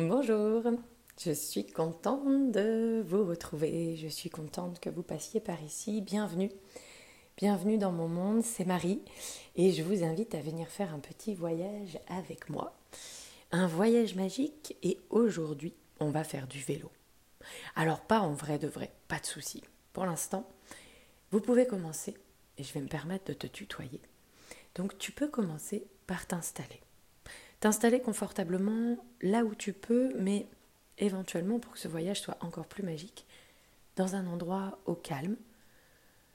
[0.00, 0.62] Bonjour,
[1.20, 6.52] je suis contente de vous retrouver, je suis contente que vous passiez par ici, bienvenue.
[7.36, 9.02] Bienvenue dans mon monde, c'est Marie
[9.56, 12.78] et je vous invite à venir faire un petit voyage avec moi.
[13.50, 16.92] Un voyage magique et aujourd'hui on va faire du vélo.
[17.74, 19.64] Alors pas en vrai de vrai, pas de souci.
[19.92, 20.48] Pour l'instant,
[21.32, 22.14] vous pouvez commencer
[22.56, 24.00] et je vais me permettre de te tutoyer.
[24.76, 26.82] Donc tu peux commencer par t'installer
[27.60, 30.46] t'installer confortablement là où tu peux, mais
[30.98, 33.26] éventuellement pour que ce voyage soit encore plus magique,
[33.96, 35.36] dans un endroit au calme,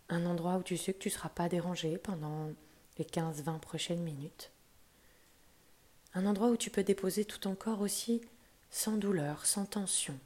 [0.09, 2.49] un endroit où tu sais que tu ne seras pas dérangé pendant
[2.97, 4.51] les 15-20 prochaines minutes.
[6.13, 8.21] Un endroit où tu peux déposer tout ton corps aussi
[8.69, 10.19] sans douleur, sans tension,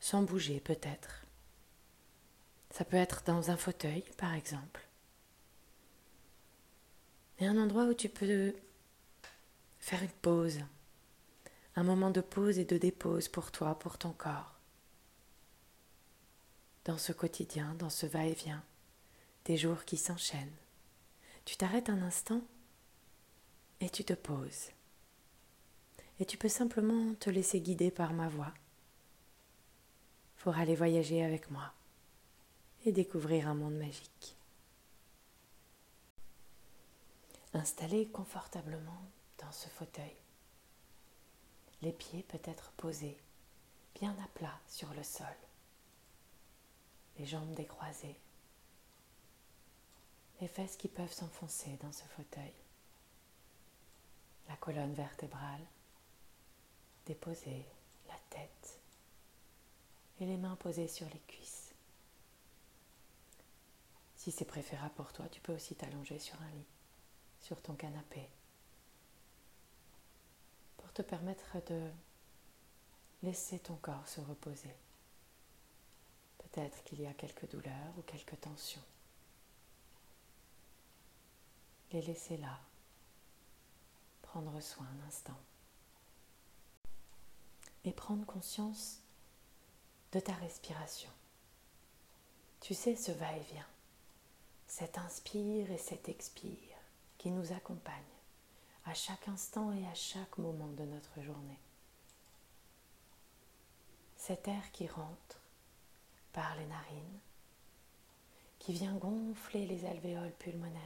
[0.00, 1.24] sans bouger peut-être.
[2.70, 4.86] Ça peut être dans un fauteuil, par exemple.
[7.38, 8.54] Et un endroit où tu peux
[9.84, 10.60] faire une pause,
[11.76, 14.58] un moment de pause et de dépose pour toi, pour ton corps.
[16.86, 18.64] Dans ce quotidien, dans ce va-et-vient,
[19.44, 20.56] des jours qui s'enchaînent,
[21.44, 22.40] tu t'arrêtes un instant
[23.80, 24.70] et tu te poses.
[26.18, 28.54] Et tu peux simplement te laisser guider par ma voix
[30.38, 31.74] pour aller voyager avec moi
[32.86, 34.34] et découvrir un monde magique.
[37.52, 39.02] Installé confortablement
[39.44, 40.16] dans ce fauteuil.
[41.82, 43.18] Les pieds peut-être posés
[43.94, 45.26] bien à plat sur le sol.
[47.18, 48.16] Les jambes décroisées.
[50.40, 52.52] Les fesses qui peuvent s'enfoncer dans ce fauteuil.
[54.48, 55.64] La colonne vertébrale
[57.06, 57.66] déposée,
[58.08, 58.80] la tête
[60.20, 61.74] et les mains posées sur les cuisses.
[64.16, 66.66] Si c'est préférable pour toi, tu peux aussi t'allonger sur un lit,
[67.42, 68.26] sur ton canapé
[70.92, 71.90] te permettre de
[73.22, 74.74] laisser ton corps se reposer.
[76.38, 78.82] Peut-être qu'il y a quelques douleurs ou quelques tensions.
[81.92, 82.60] Les laisser là,
[84.22, 85.38] prendre soin un instant.
[87.84, 89.00] Et prendre conscience
[90.12, 91.10] de ta respiration.
[92.60, 93.66] Tu sais, ce va-et-vient,
[94.66, 96.78] cet inspire et cet expire
[97.18, 98.13] qui nous accompagne
[98.86, 101.58] à chaque instant et à chaque moment de notre journée.
[104.16, 105.40] Cet air qui rentre
[106.32, 107.20] par les narines,
[108.58, 110.80] qui vient gonfler les alvéoles pulmonaires,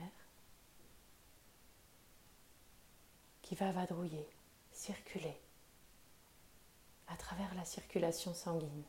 [3.42, 4.28] qui va vadrouiller,
[4.72, 5.40] circuler
[7.08, 8.84] à travers la circulation sanguine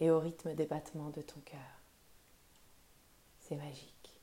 [0.00, 1.80] et au rythme des battements de ton cœur.
[3.40, 4.20] C'est magique.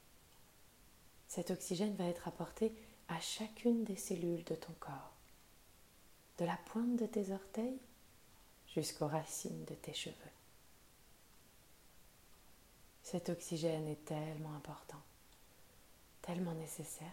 [1.27, 2.73] Cet oxygène va être apporté
[3.09, 5.13] à chacune des cellules de ton corps,
[6.37, 7.79] de la pointe de tes orteils
[8.75, 10.15] jusqu'aux racines de tes cheveux.
[13.03, 15.01] Cet oxygène est tellement important,
[16.21, 17.07] tellement nécessaire,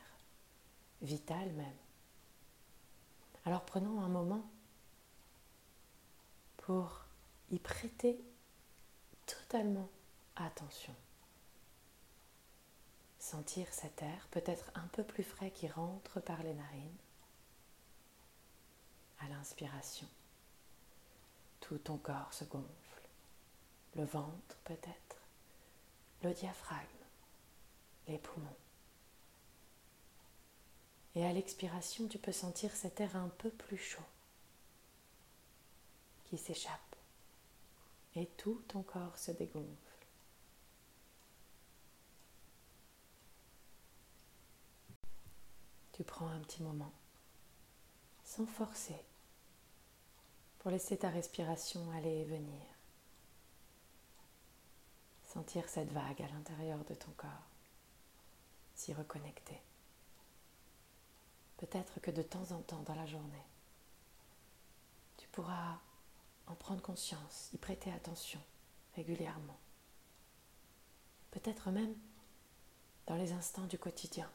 [1.03, 1.77] vital même.
[3.45, 4.45] Alors prenons un moment
[6.59, 7.05] pour
[7.51, 8.19] y prêter
[9.27, 9.89] totalement
[10.37, 10.95] attention
[13.25, 16.99] sentir cet air peut-être un peu plus frais qui rentre par les narines.
[19.21, 20.07] À l'inspiration,
[21.61, 23.09] tout ton corps se gonfle,
[23.97, 25.17] le ventre peut-être,
[26.23, 26.85] le diaphragme,
[28.09, 28.57] les poumons.
[31.15, 34.03] Et à l'expiration, tu peux sentir cet air un peu plus chaud
[36.27, 36.97] qui s'échappe
[38.17, 39.84] et tout ton corps se dégonfle.
[45.95, 46.93] Tu prends un petit moment,
[48.25, 49.01] sans forcer,
[50.59, 52.67] pour laisser ta respiration aller et venir.
[55.23, 57.47] Sentir cette vague à l'intérieur de ton corps,
[58.75, 59.61] s'y reconnecter.
[61.59, 63.47] Peut-être que de temps en temps dans la journée,
[65.17, 65.79] tu pourras
[66.49, 68.41] en prendre conscience, y prêter attention
[68.97, 69.59] régulièrement.
[71.31, 71.95] Peut-être même
[73.07, 74.29] dans les instants du quotidien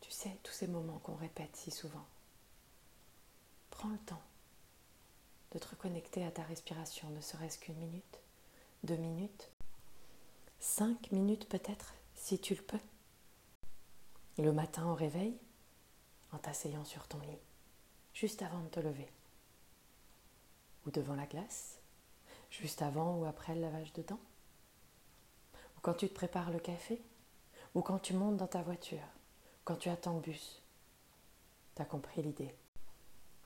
[0.00, 2.06] tu sais, tous ces moments qu'on répète si souvent.
[3.70, 4.22] Prends le temps
[5.52, 8.20] de te reconnecter à ta respiration, ne serait-ce qu'une minute,
[8.84, 9.50] deux minutes,
[10.58, 12.80] cinq minutes peut-être, si tu le peux.
[14.38, 15.36] Le matin au réveil,
[16.32, 17.38] en t'asseyant sur ton lit,
[18.14, 19.08] juste avant de te lever.
[20.86, 21.78] Ou devant la glace,
[22.50, 24.20] juste avant ou après le lavage de dents.
[25.76, 27.02] Ou quand tu te prépares le café,
[27.74, 28.98] ou quand tu montes dans ta voiture
[29.70, 30.60] quand tu attends le bus.
[31.76, 32.52] T'as compris l'idée.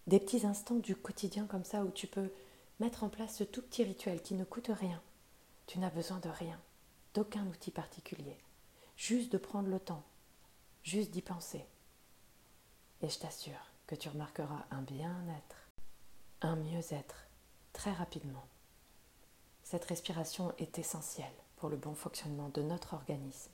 [0.06, 2.32] des petits instants du quotidien comme ça où tu peux
[2.80, 5.02] mettre en place ce tout petit rituel qui ne coûte rien.
[5.66, 6.58] Tu n'as besoin de rien,
[7.12, 8.38] d'aucun outil particulier,
[8.96, 10.02] juste de prendre le temps,
[10.82, 11.66] juste d'y penser.
[13.02, 15.68] Et je t'assure que tu remarqueras un bien-être,
[16.40, 17.26] un mieux-être
[17.74, 18.46] très rapidement.
[19.62, 23.50] Cette respiration est essentielle pour le bon fonctionnement de notre organisme,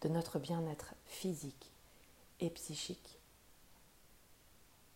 [0.00, 1.70] de notre bien-être physique
[2.40, 3.18] et psychique.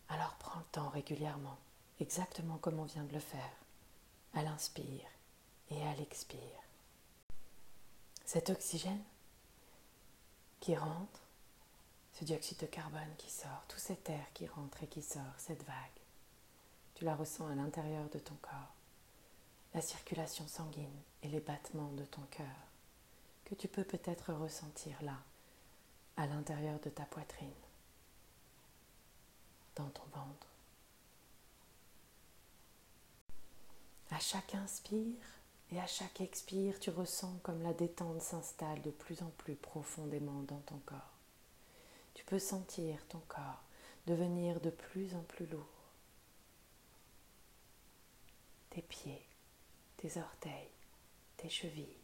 [0.08, 1.58] Alors prends le temps régulièrement,
[2.00, 3.52] exactement comme on vient de le faire,
[4.34, 5.08] à l'inspire
[5.70, 6.38] et à l'expire.
[8.24, 9.02] Cet oxygène
[10.60, 11.20] qui rentre,
[12.12, 15.64] ce dioxyde de carbone qui sort, tout cet air qui rentre et qui sort, cette
[15.64, 15.74] vague,
[16.94, 18.74] tu la ressens à l'intérieur de ton corps,
[19.74, 22.46] la circulation sanguine et les battements de ton cœur,
[23.44, 25.18] que tu peux peut-être ressentir là,
[26.16, 27.50] à l'intérieur de ta poitrine,
[29.76, 30.46] dans ton ventre.
[34.10, 35.16] À chaque inspire
[35.70, 40.42] et à chaque expire, tu ressens comme la détente s'installe de plus en plus profondément
[40.42, 41.16] dans ton corps.
[42.14, 43.62] Tu peux sentir ton corps
[44.06, 45.66] devenir de plus en plus lourd.
[48.70, 49.26] Tes pieds,
[49.96, 50.70] tes orteils,
[51.36, 52.02] tes chevilles,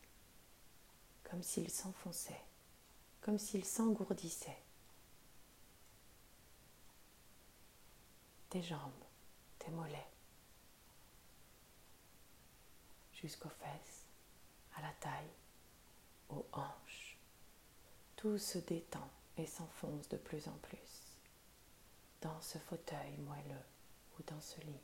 [1.25, 2.45] comme s'ils s'enfonçaient,
[3.29, 4.63] comme s'ils s'engourdissaient.
[8.49, 9.05] Tes jambes,
[9.59, 10.09] tes mollets,
[13.13, 14.07] jusqu'aux fesses,
[14.79, 15.29] à la taille,
[16.31, 17.19] aux hanches.
[18.17, 21.19] Tout se détend et s'enfonce de plus en plus
[22.23, 23.67] dans ce fauteuil moelleux
[24.19, 24.81] ou dans ce lit.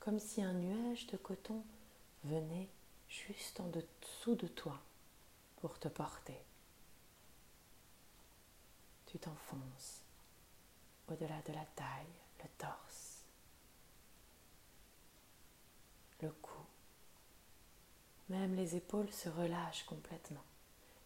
[0.00, 1.62] Comme si un nuage de coton
[2.24, 2.68] venait
[3.08, 4.82] juste en dessous de toi
[5.60, 6.47] pour te porter.
[9.08, 10.02] Tu t'enfonces
[11.08, 13.24] au-delà de la taille, le torse,
[16.20, 16.60] le cou.
[18.28, 20.44] Même les épaules se relâchent complètement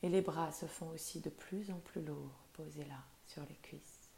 [0.03, 3.55] et les bras se font aussi de plus en plus lourds posés là sur les
[3.63, 4.11] cuisses.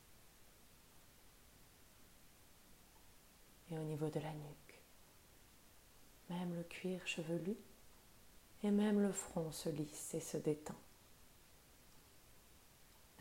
[3.70, 4.80] Et au niveau de la nuque,
[6.30, 7.54] même le cuir chevelu
[8.62, 10.74] et même le front se lisse et se détend.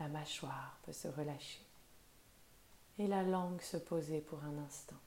[0.00, 1.64] La mâchoire peut se relâcher
[2.98, 4.98] et la langue se poser pour un instant,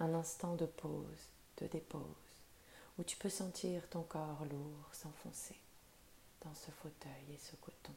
[0.00, 1.28] un instant de pause
[1.58, 2.02] de dépose,
[2.98, 5.56] où tu peux sentir ton corps lourd s'enfoncer
[6.42, 7.94] dans ce fauteuil et ce coton.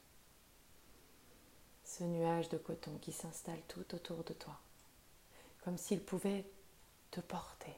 [1.83, 4.59] Ce nuage de coton qui s'installe tout autour de toi,
[5.63, 6.45] comme s'il pouvait
[7.11, 7.75] te porter,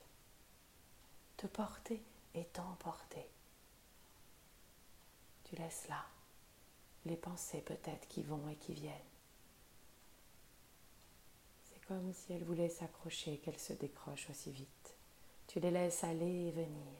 [1.37, 2.01] te porter
[2.35, 3.25] et t'emporter.
[5.43, 6.05] Tu laisses là
[7.05, 8.93] les pensées peut-être qui vont et qui viennent.
[11.63, 14.95] C'est comme si elles voulaient s'accrocher, qu'elles se décrochent aussi vite.
[15.47, 16.93] Tu les laisses aller et venir.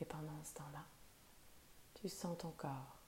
[0.00, 0.84] Et pendant ce temps-là,
[1.94, 2.98] tu sens ton corps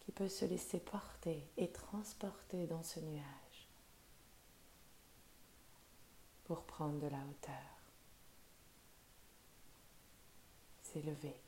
[0.00, 3.68] qui peut se laisser porter et transporter dans ce nuage
[6.44, 7.80] pour prendre de la hauteur,
[10.82, 11.43] s'élever.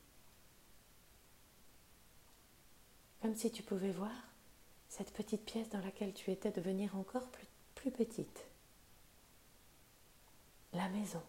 [3.26, 4.14] Comme si tu pouvais voir
[4.88, 8.46] cette petite pièce dans laquelle tu étais devenir encore plus, plus petite
[10.72, 11.20] la maison,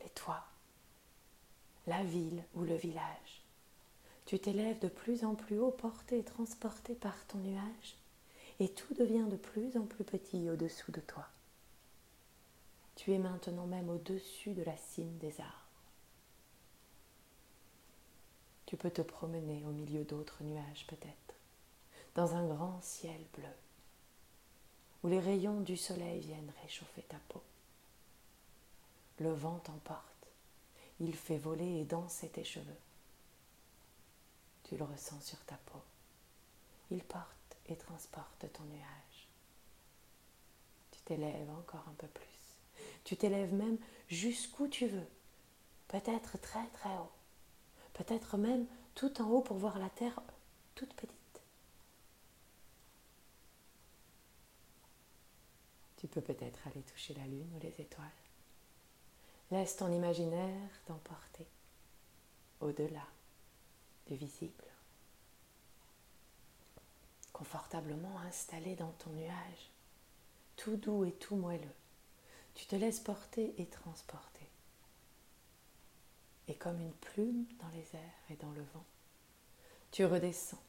[0.00, 0.44] les toits,
[1.88, 3.42] la ville ou le village.
[4.24, 7.96] Tu t'élèves de plus en plus haut, porté et transporté par ton nuage,
[8.60, 11.26] et tout devient de plus en plus petit au-dessous de toi.
[12.94, 15.61] Tu es maintenant même au-dessus de la cime des arbres.
[18.72, 21.34] Tu peux te promener au milieu d'autres nuages peut-être,
[22.14, 23.52] dans un grand ciel bleu
[25.02, 27.42] où les rayons du soleil viennent réchauffer ta peau.
[29.18, 30.26] Le vent t'emporte,
[31.00, 32.80] il fait voler et danser tes cheveux.
[34.64, 35.82] Tu le ressens sur ta peau.
[36.90, 39.28] Il porte et transporte ton nuage.
[40.92, 42.24] Tu t'élèves encore un peu plus.
[43.04, 43.76] Tu t'élèves même
[44.08, 45.08] jusqu'où tu veux.
[45.88, 47.12] Peut-être très très haut.
[47.94, 50.20] Peut-être même tout en haut pour voir la terre
[50.74, 51.16] toute petite.
[55.96, 58.08] Tu peux peut-être aller toucher la lune ou les étoiles.
[59.50, 61.46] Laisse ton imaginaire t'emporter
[62.60, 63.06] au-delà
[64.06, 64.64] du visible.
[67.32, 69.70] Confortablement installé dans ton nuage,
[70.56, 71.74] tout doux et tout moelleux,
[72.54, 74.41] tu te laisses porter et transporter.
[76.52, 78.84] Et comme une plume dans les airs et dans le vent,
[79.90, 80.62] tu redescends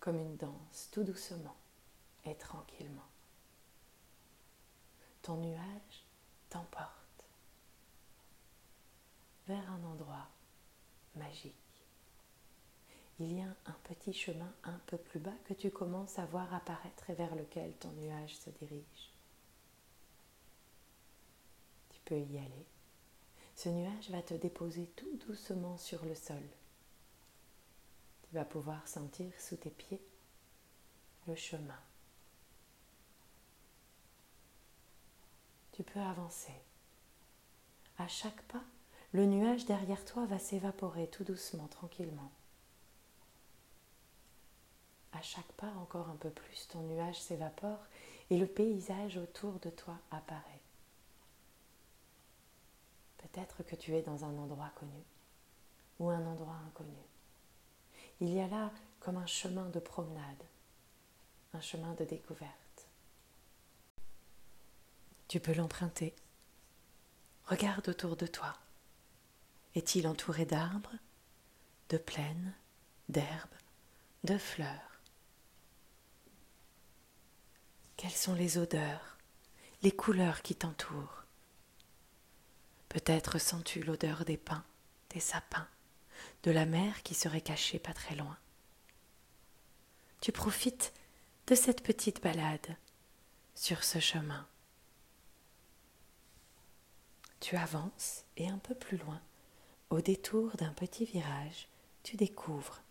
[0.00, 1.54] comme une danse, tout doucement
[2.24, 3.06] et tranquillement.
[5.22, 6.04] Ton nuage
[6.48, 6.90] t'emporte
[9.46, 10.26] vers un endroit
[11.14, 11.54] magique.
[13.20, 16.52] Il y a un petit chemin un peu plus bas que tu commences à voir
[16.52, 19.12] apparaître et vers lequel ton nuage se dirige.
[21.90, 22.66] Tu peux y aller.
[23.62, 26.42] Ce nuage va te déposer tout doucement sur le sol.
[28.22, 30.00] Tu vas pouvoir sentir sous tes pieds
[31.26, 31.78] le chemin.
[35.72, 36.54] Tu peux avancer.
[37.98, 38.64] À chaque pas,
[39.12, 42.32] le nuage derrière toi va s'évaporer tout doucement, tranquillement.
[45.12, 47.84] À chaque pas, encore un peu plus, ton nuage s'évapore
[48.30, 50.62] et le paysage autour de toi apparaît.
[53.20, 55.04] Peut-être que tu es dans un endroit connu
[55.98, 56.96] ou un endroit inconnu.
[58.20, 60.42] Il y a là comme un chemin de promenade,
[61.52, 62.88] un chemin de découverte.
[65.28, 66.14] Tu peux l'emprunter.
[67.44, 68.56] Regarde autour de toi.
[69.74, 70.94] Est-il entouré d'arbres,
[71.90, 72.54] de plaines,
[73.08, 73.48] d'herbes,
[74.24, 75.00] de fleurs?
[77.96, 79.18] Quelles sont les odeurs,
[79.82, 81.19] les couleurs qui t'entourent?
[82.90, 84.64] Peut-être sens-tu l'odeur des pins,
[85.10, 85.68] des sapins,
[86.42, 88.36] de la mer qui serait cachée pas très loin.
[90.20, 90.92] Tu profites
[91.46, 92.76] de cette petite balade
[93.54, 94.46] sur ce chemin.
[97.38, 99.22] Tu avances et un peu plus loin,
[99.90, 101.68] au détour d'un petit virage,
[102.02, 102.82] tu découvres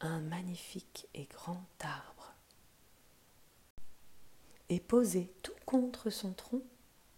[0.00, 2.32] un magnifique et grand arbre.
[4.68, 6.62] Et posé tout contre son tronc,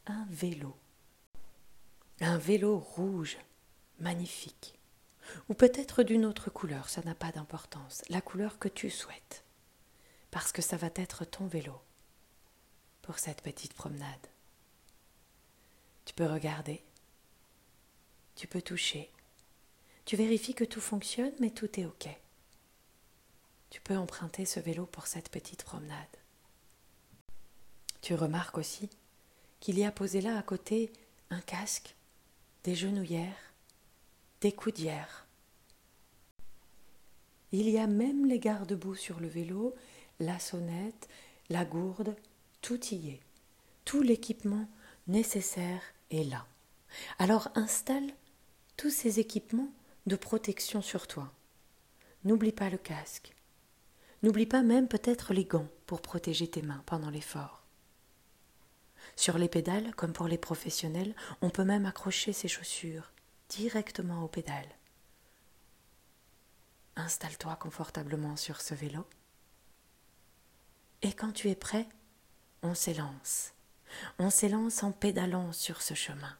[0.06, 0.74] un vélo.
[2.20, 3.38] Un vélo rouge,
[3.98, 4.78] magnifique.
[5.48, 8.02] Ou peut-être d'une autre couleur, ça n'a pas d'importance.
[8.08, 9.44] La couleur que tu souhaites.
[10.30, 11.80] Parce que ça va être ton vélo
[13.02, 14.26] pour cette petite promenade.
[16.04, 16.84] Tu peux regarder,
[18.34, 19.10] tu peux toucher,
[20.04, 22.08] tu vérifies que tout fonctionne, mais tout est OK.
[23.70, 26.16] Tu peux emprunter ce vélo pour cette petite promenade.
[28.02, 28.90] Tu remarques aussi
[29.60, 30.92] qu'il y a posé là à côté
[31.30, 31.94] un casque,
[32.64, 33.54] des genouillères,
[34.40, 35.26] des coudières.
[37.52, 39.74] Il y a même les garde-boue sur le vélo,
[40.20, 41.08] la sonnette,
[41.48, 42.14] la gourde,
[42.60, 43.20] tout y est.
[43.84, 44.68] Tout l'équipement
[45.08, 46.46] nécessaire est là.
[47.18, 48.12] Alors installe
[48.76, 49.72] tous ces équipements
[50.06, 51.32] de protection sur toi.
[52.24, 53.34] N'oublie pas le casque.
[54.22, 57.59] N'oublie pas même peut-être les gants pour protéger tes mains pendant l'effort.
[59.16, 63.12] Sur les pédales, comme pour les professionnels, on peut même accrocher ses chaussures
[63.48, 64.76] directement aux pédales.
[66.96, 69.06] Installe-toi confortablement sur ce vélo.
[71.02, 71.88] Et quand tu es prêt,
[72.62, 73.52] on s'élance.
[74.18, 76.36] On s'élance en pédalant sur ce chemin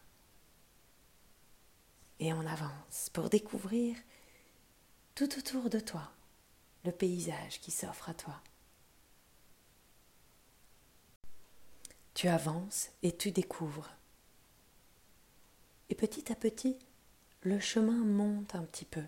[2.21, 3.97] et on avance pour découvrir
[5.15, 6.13] tout autour de toi
[6.85, 8.41] le paysage qui s'offre à toi.
[12.21, 13.89] Tu avances et tu découvres.
[15.89, 16.77] Et petit à petit,
[17.41, 19.05] le chemin monte un petit peu.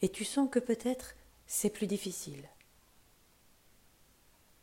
[0.00, 2.48] Et tu sens que peut-être c'est plus difficile.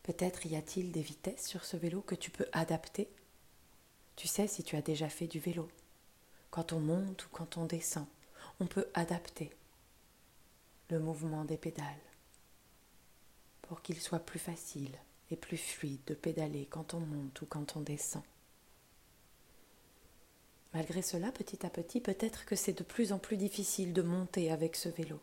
[0.02, 3.08] Peut-être y a-t-il des vitesses sur ce vélo que tu peux adapter.
[4.16, 5.68] Tu sais si tu as déjà fait du vélo
[6.50, 8.08] quand on monte ou quand on descend,
[8.58, 9.52] on peut adapter
[10.90, 11.94] le mouvement des pédales
[13.62, 14.98] pour qu'il soit plus facile
[15.30, 18.22] et plus fluide de pédaler quand on monte ou quand on descend.
[20.74, 24.50] Malgré cela, petit à petit, peut-être que c'est de plus en plus difficile de monter
[24.50, 25.20] avec ce vélo.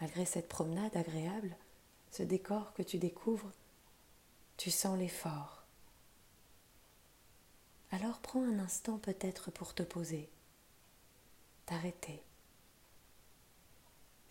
[0.00, 1.56] Malgré cette promenade agréable,
[2.10, 3.52] ce décor que tu découvres,
[4.56, 5.60] tu sens l'effort,
[7.92, 10.28] alors prends un instant peut-être pour te poser,
[11.66, 12.22] t'arrêter,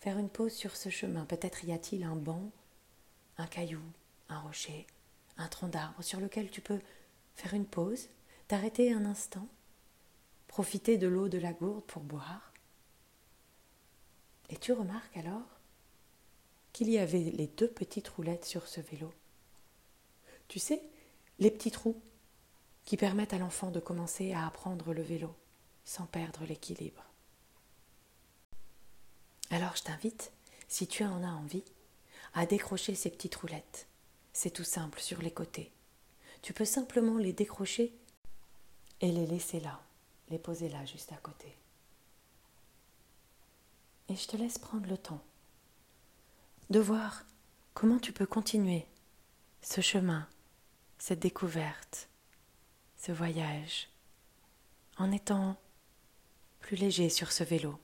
[0.00, 1.26] faire une pause sur ce chemin.
[1.26, 2.50] Peut-être y a-t-il un banc,
[3.40, 3.82] un caillou,
[4.28, 4.86] un rocher,
[5.36, 6.80] un tronc d'arbre sur lequel tu peux
[7.34, 8.08] faire une pause,
[8.48, 9.48] t'arrêter un instant,
[10.46, 12.52] profiter de l'eau de la gourde pour boire.
[14.50, 15.46] Et tu remarques alors
[16.72, 19.12] qu'il y avait les deux petites roulettes sur ce vélo.
[20.48, 20.82] Tu sais,
[21.38, 22.00] les petits trous
[22.84, 25.34] qui permettent à l'enfant de commencer à apprendre le vélo
[25.84, 27.04] sans perdre l'équilibre.
[29.50, 30.32] Alors je t'invite,
[30.68, 31.64] si tu en as envie,
[32.34, 33.86] à décrocher ces petites roulettes.
[34.32, 35.72] C'est tout simple sur les côtés.
[36.42, 37.92] Tu peux simplement les décrocher
[39.00, 39.80] et les laisser là,
[40.28, 41.54] les poser là juste à côté.
[44.08, 45.22] Et je te laisse prendre le temps
[46.70, 47.24] de voir
[47.74, 48.86] comment tu peux continuer
[49.62, 50.28] ce chemin,
[50.98, 52.08] cette découverte,
[52.96, 53.88] ce voyage,
[54.98, 55.56] en étant
[56.60, 57.78] plus léger sur ce vélo,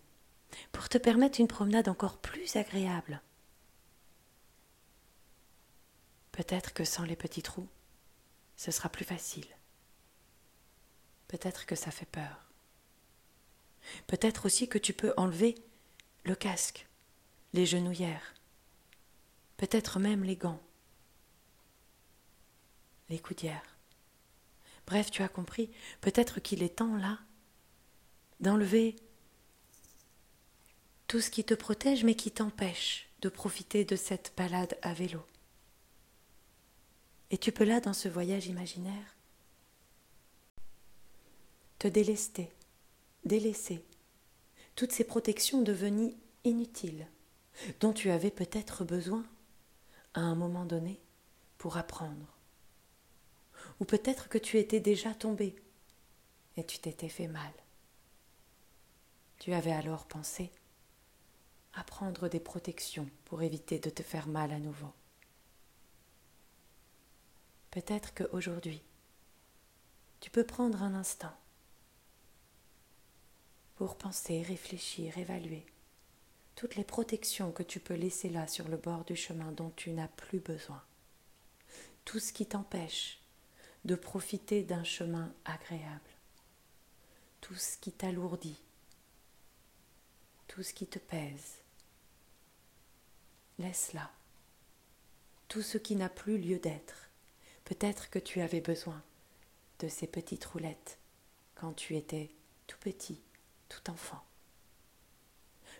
[0.72, 3.20] pour te permettre une promenade encore plus agréable.
[6.36, 7.66] Peut-être que sans les petits trous,
[8.56, 9.46] ce sera plus facile.
[11.28, 12.50] Peut-être que ça fait peur.
[14.06, 15.54] Peut-être aussi que tu peux enlever
[16.24, 16.86] le casque,
[17.54, 18.34] les genouillères,
[19.56, 20.60] peut-être même les gants,
[23.08, 23.78] les coudières.
[24.86, 25.70] Bref, tu as compris,
[26.02, 27.18] peut-être qu'il est temps là
[28.40, 28.94] d'enlever
[31.08, 35.24] tout ce qui te protège mais qui t'empêche de profiter de cette balade à vélo.
[37.30, 39.16] Et tu peux là, dans ce voyage imaginaire,
[41.78, 42.50] te délester,
[43.24, 43.84] délaisser
[44.76, 46.14] toutes ces protections devenues
[46.44, 47.06] inutiles,
[47.80, 49.24] dont tu avais peut-être besoin
[50.14, 51.00] à un moment donné
[51.58, 52.36] pour apprendre.
[53.80, 55.56] Ou peut-être que tu étais déjà tombé
[56.56, 57.52] et tu t'étais fait mal.
[59.38, 60.50] Tu avais alors pensé
[61.74, 64.92] à prendre des protections pour éviter de te faire mal à nouveau.
[67.76, 68.80] Peut-être qu'aujourd'hui,
[70.20, 71.36] tu peux prendre un instant
[73.74, 75.66] pour penser, réfléchir, évaluer
[76.54, 79.90] toutes les protections que tu peux laisser là sur le bord du chemin dont tu
[79.90, 80.82] n'as plus besoin.
[82.06, 83.20] Tout ce qui t'empêche
[83.84, 86.00] de profiter d'un chemin agréable.
[87.42, 88.58] Tout ce qui t'alourdit.
[90.48, 91.56] Tout ce qui te pèse.
[93.58, 94.10] Laisse là.
[95.48, 97.05] Tout ce qui n'a plus lieu d'être.
[97.66, 99.02] Peut-être que tu avais besoin
[99.80, 100.98] de ces petites roulettes
[101.54, 102.30] quand tu étais
[102.66, 103.20] tout petit
[103.68, 104.22] tout enfant.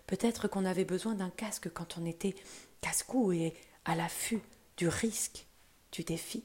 [0.05, 2.35] Peut-être qu'on avait besoin d'un casque quand on était
[2.81, 3.53] casse-cou et
[3.85, 4.41] à l'affût
[4.75, 5.45] du risque,
[5.91, 6.43] du défi,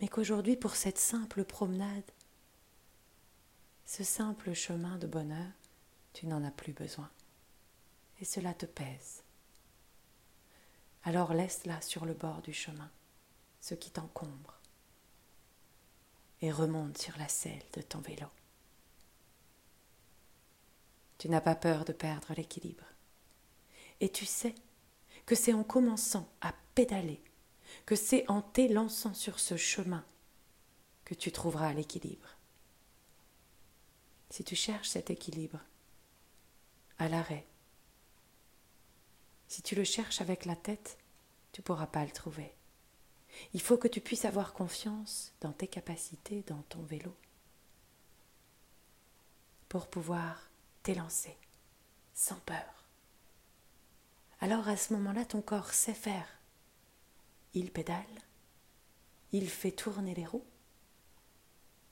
[0.00, 2.10] mais qu'aujourd'hui, pour cette simple promenade,
[3.84, 5.50] ce simple chemin de bonheur,
[6.12, 7.10] tu n'en as plus besoin.
[8.20, 9.22] Et cela te pèse.
[11.04, 12.90] Alors laisse-la sur le bord du chemin,
[13.66, 14.60] ce qui t'encombre,
[16.40, 18.28] et remonte sur la selle de ton vélo.
[21.18, 22.84] Tu n'as pas peur de perdre l'équilibre.
[23.98, 24.54] Et tu sais
[25.24, 27.20] que c'est en commençant à pédaler,
[27.86, 30.04] que c'est en t'élançant sur ce chemin
[31.04, 32.36] que tu trouveras l'équilibre.
[34.30, 35.58] Si tu cherches cet équilibre
[36.98, 37.48] à l'arrêt,
[39.48, 40.98] si tu le cherches avec la tête,
[41.50, 42.55] tu ne pourras pas le trouver.
[43.54, 47.14] Il faut que tu puisses avoir confiance dans tes capacités, dans ton vélo,
[49.68, 50.46] pour pouvoir
[50.94, 51.36] lancé,
[52.14, 52.84] sans peur.
[54.40, 56.28] Alors à ce moment-là, ton corps sait faire.
[57.54, 58.04] Il pédale,
[59.32, 60.44] il fait tourner les roues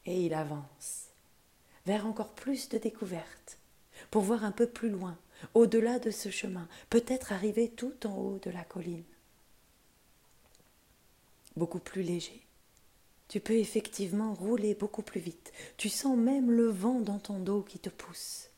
[0.05, 1.09] et il avance
[1.87, 3.59] vers encore plus de découvertes,
[4.11, 5.19] pour voir un peu plus loin,
[5.53, 9.05] au-delà de ce chemin, peut-être arriver tout en haut de la colline.
[11.57, 12.47] Beaucoup plus léger.
[13.29, 15.53] Tu peux effectivement rouler beaucoup plus vite.
[15.77, 18.51] Tu sens même le vent dans ton dos qui te pousse.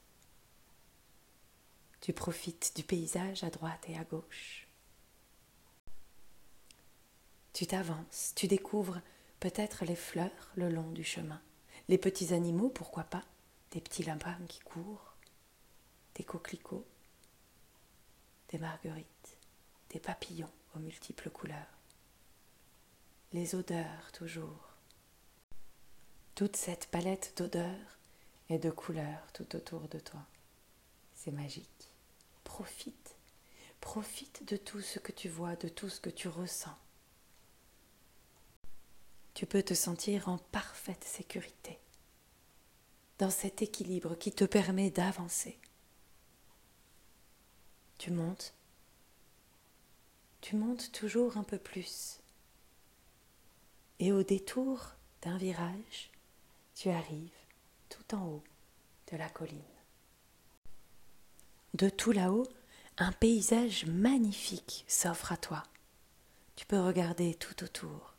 [2.01, 4.69] Tu profites du paysage à droite et à gauche.
[7.53, 9.01] Tu t'avances, tu découvres
[9.41, 11.41] peut-être les fleurs le long du chemin,
[11.89, 13.25] les petits animaux, pourquoi pas,
[13.71, 15.15] des petits lapins qui courent,
[16.17, 16.87] des coquelicots,
[18.51, 19.39] des marguerites,
[19.91, 21.79] des papillons aux multiples couleurs,
[23.37, 24.73] les odeurs toujours.
[26.35, 27.99] Toute cette palette d'odeurs
[28.49, 30.25] et de couleurs tout autour de toi,
[31.13, 31.91] c'est magique
[32.45, 33.15] profite.
[33.83, 36.79] Profite de tout ce que tu vois, de tout ce que tu ressens.
[39.35, 41.79] Tu peux te sentir en parfaite sécurité,
[43.19, 45.59] dans cet équilibre qui te permet d'avancer.
[47.99, 48.55] Tu montes,
[50.41, 52.21] tu montes toujours un peu plus.
[53.99, 56.11] Et au détour d'un virage,
[56.75, 57.31] tu arrives
[57.89, 58.45] tout en haut
[59.11, 59.63] de la colline.
[61.75, 62.47] De tout là-haut,
[62.99, 65.63] un paysage magnifique s'offre à toi.
[66.57, 68.15] Tu peux regarder tout autour.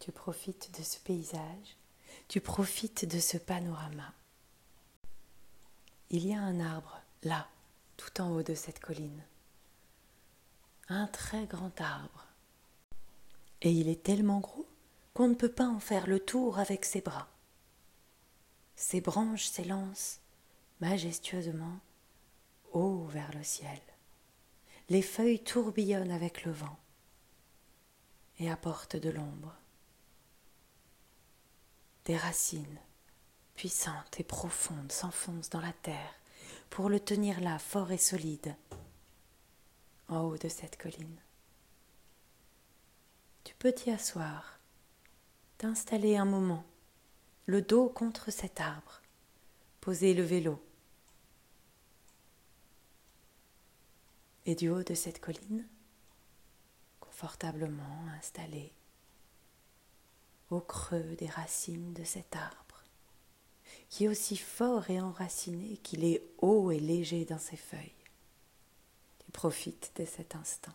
[0.00, 1.76] Tu profites de ce paysage,
[2.28, 4.12] tu profites de ce panorama.
[6.10, 7.48] Il y a un arbre là,
[7.96, 9.22] tout en haut de cette colline.
[10.88, 12.25] Un très grand arbre.
[13.62, 14.66] Et il est tellement gros
[15.14, 17.28] qu'on ne peut pas en faire le tour avec ses bras.
[18.74, 20.20] Ses branches s'élancent
[20.80, 21.80] majestueusement
[22.72, 23.80] haut vers le ciel.
[24.88, 26.78] les feuilles tourbillonnent avec le vent
[28.38, 29.54] et apportent de l'ombre.
[32.04, 32.78] Des racines
[33.56, 36.14] puissantes et profondes s'enfoncent dans la terre
[36.70, 38.54] pour le tenir là fort et solide
[40.08, 41.20] en haut de cette colline.
[43.46, 44.58] Tu peux t'y asseoir,
[45.56, 46.64] t'installer un moment,
[47.46, 49.00] le dos contre cet arbre,
[49.80, 50.60] poser le vélo.
[54.46, 55.64] Et du haut de cette colline,
[56.98, 58.72] confortablement installé
[60.50, 62.82] au creux des racines de cet arbre,
[63.88, 67.94] qui est aussi fort et enraciné qu'il est haut et léger dans ses feuilles.
[69.24, 70.74] Tu profites de cet instant,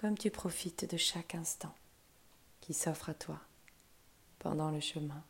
[0.00, 1.74] comme tu profites de chaque instant
[2.62, 3.38] qui s'offre à toi
[4.38, 5.22] pendant le chemin,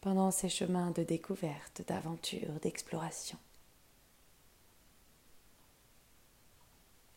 [0.00, 3.36] pendant ces chemins de découverte, d'aventure, d'exploration.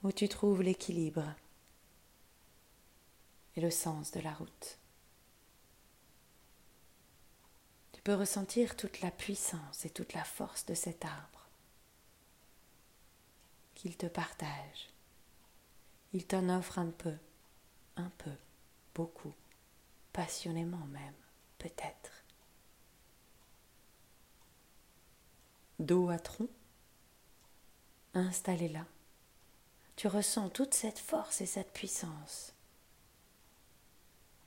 [0.02, 1.36] où tu trouves l'équilibre
[3.58, 4.78] et le sens de la route.
[7.92, 11.50] Tu peux ressentir toute la puissance et toute la force de cet arbre
[13.76, 14.90] qu'il te partage.
[16.14, 17.16] Il t'en offre un peu,
[17.96, 18.36] un peu,
[18.96, 19.34] beaucoup,
[20.12, 21.14] passionnément même,
[21.58, 22.24] peut-être.
[25.80, 26.50] Dos à tronc,
[28.14, 28.86] installé là
[30.00, 32.54] tu ressens toute cette force et cette puissance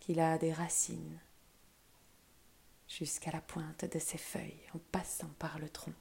[0.01, 1.21] qu'il a des racines
[2.89, 5.93] jusqu'à la pointe de ses feuilles en passant par le tronc.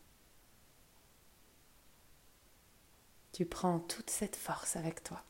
[3.33, 5.21] Tu prends toute cette force avec toi.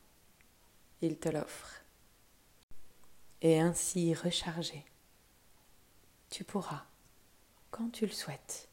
[1.02, 1.82] Il te l'offre.
[3.42, 4.86] Et ainsi rechargé,
[6.30, 6.84] tu pourras,
[7.72, 8.70] quand tu le souhaites,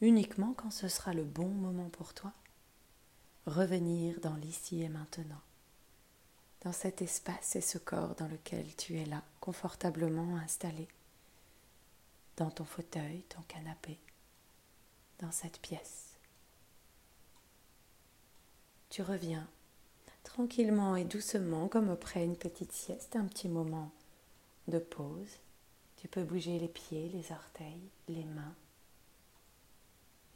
[0.00, 2.32] uniquement quand ce sera le bon moment pour toi,
[3.46, 5.40] revenir dans l'ici et maintenant,
[6.60, 10.86] dans cet espace et ce corps dans lequel tu es là, confortablement installé,
[12.36, 13.98] dans ton fauteuil, ton canapé,
[15.18, 16.16] dans cette pièce.
[18.88, 19.48] Tu reviens
[20.32, 23.90] tranquillement et doucement, comme après une petite sieste, un petit moment
[24.66, 25.38] de pause.
[25.96, 28.54] Tu peux bouger les pieds, les orteils, les mains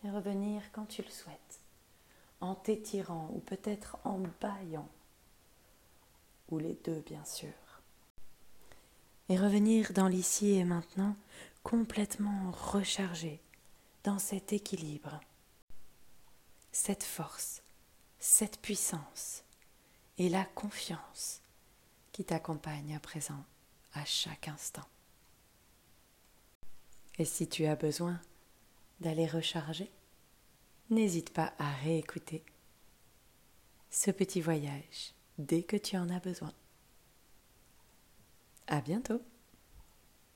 [0.04, 1.60] et revenir quand tu le souhaites
[2.42, 4.88] en t'étirant ou peut-être en baillant,
[6.50, 7.48] ou les deux bien sûr.
[9.30, 11.16] Et revenir dans l'ici et maintenant
[11.62, 13.40] complètement rechargé
[14.04, 15.18] dans cet équilibre,
[16.70, 17.62] cette force,
[18.18, 19.45] cette puissance
[20.18, 21.40] et la confiance
[22.12, 23.44] qui t'accompagne à présent
[23.94, 24.86] à chaque instant.
[27.18, 28.20] Et si tu as besoin
[29.00, 29.90] d'aller recharger,
[30.90, 32.44] n'hésite pas à réécouter
[33.90, 36.52] ce petit voyage dès que tu en as besoin.
[38.66, 39.22] À bientôt!